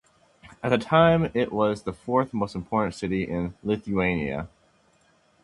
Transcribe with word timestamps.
At 0.63 0.69
the 0.69 0.79
time 0.79 1.29
it 1.35 1.51
was 1.51 1.83
the 1.83 1.93
fourth 1.93 2.33
most 2.33 2.55
important 2.55 2.95
city 2.95 3.21
in 3.21 3.53
Lithuania. 3.61 4.47